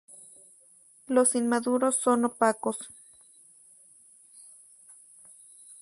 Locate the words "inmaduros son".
1.35-2.25